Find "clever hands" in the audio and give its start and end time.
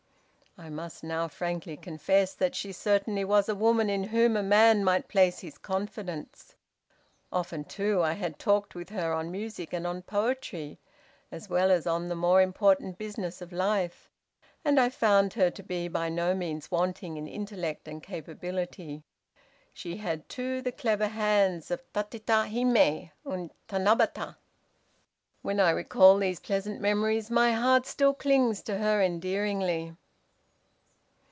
20.73-21.71